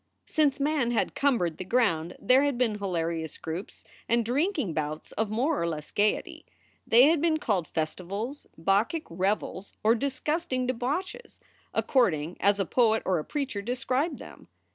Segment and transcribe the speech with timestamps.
[0.25, 5.29] Since man had cumbered the ground there had been hilarious groups and drinking bouts of
[5.29, 6.43] more or less gayety.
[6.87, 11.39] They had been called festivals, Bacchic revels, or disgusting debauches,
[11.71, 14.47] according as a poet or a preacher described them.